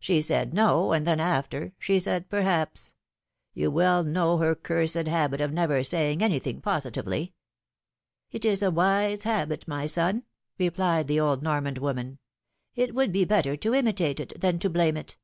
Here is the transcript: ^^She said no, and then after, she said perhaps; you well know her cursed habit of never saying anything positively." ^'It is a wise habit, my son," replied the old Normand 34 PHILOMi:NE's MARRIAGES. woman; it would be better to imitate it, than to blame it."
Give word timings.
^^She 0.00 0.22
said 0.22 0.54
no, 0.54 0.92
and 0.92 1.04
then 1.04 1.18
after, 1.18 1.72
she 1.80 1.98
said 1.98 2.28
perhaps; 2.28 2.94
you 3.54 3.72
well 3.72 4.04
know 4.04 4.38
her 4.38 4.54
cursed 4.54 5.08
habit 5.08 5.40
of 5.40 5.52
never 5.52 5.82
saying 5.82 6.22
anything 6.22 6.60
positively." 6.60 7.34
^'It 8.32 8.44
is 8.44 8.62
a 8.62 8.70
wise 8.70 9.24
habit, 9.24 9.66
my 9.66 9.86
son," 9.86 10.22
replied 10.60 11.08
the 11.08 11.18
old 11.18 11.42
Normand 11.42 11.78
34 11.78 11.88
PHILOMi:NE's 11.88 12.06
MARRIAGES. 12.06 12.76
woman; 12.84 12.88
it 12.88 12.94
would 12.94 13.10
be 13.12 13.24
better 13.24 13.56
to 13.56 13.74
imitate 13.74 14.20
it, 14.20 14.40
than 14.40 14.60
to 14.60 14.70
blame 14.70 14.96
it." 14.96 15.16